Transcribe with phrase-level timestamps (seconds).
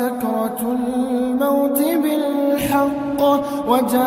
[0.00, 3.20] سكرة الموت بالحق.
[3.68, 4.00] وجاءت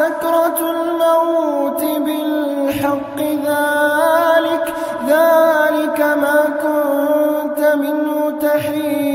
[0.00, 3.18] سكرة الموت بالحق.
[3.50, 4.66] ذلك
[5.14, 8.16] ذلك ما كنت منه
[8.46, 9.10] تحيد.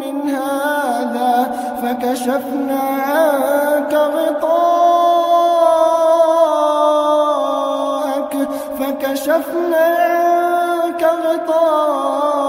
[0.00, 1.34] من هذا
[1.82, 4.74] فكشفنا عنك غطاءك
[8.78, 12.43] فكشفنا عنك غطاءك.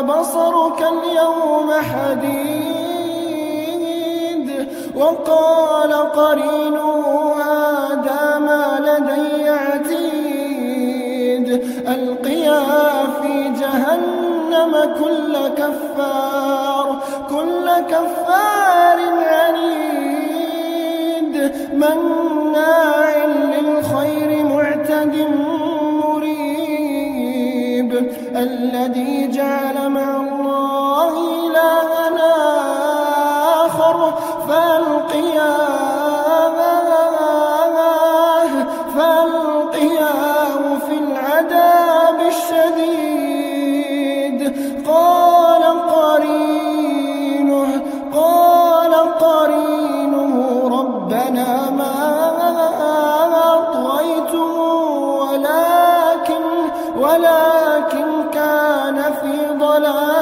[0.00, 2.70] فبصرك اليوم حديد
[4.96, 10.10] وقال قرينه هذا ما لدي عتيد.
[11.88, 12.60] ألقيا
[13.22, 14.72] في جهنم
[15.04, 16.86] كل كفار
[17.30, 18.89] كل كفار
[28.36, 31.12] الذي جعل مع الله
[31.46, 32.32] إلهنا
[33.66, 34.14] آخر
[34.48, 35.80] فألقياه
[38.96, 43.50] فألقياه في العذاب الشديد.
[44.88, 45.62] قال
[45.96, 47.68] قرينه
[48.14, 50.34] قال قرينه
[50.78, 52.00] ربنا ما
[57.00, 60.19] ولكن كان في ضلال.